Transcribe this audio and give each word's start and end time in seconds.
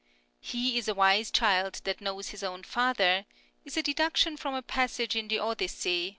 He 0.39 0.79
is 0.79 0.87
a 0.87 0.95
wise 0.95 1.29
child 1.29 1.81
that 1.83 2.01
knows 2.01 2.29
his 2.29 2.41
own 2.41 2.63
father" 2.63 3.27
is 3.65 3.77
a 3.77 3.83
deduction 3.83 4.35
from 4.35 4.55
a 4.55 4.63
passage 4.63 5.15
in 5.15 5.27
the 5.27 5.37
Odyssey 5.37 6.07
(i. 6.07 6.09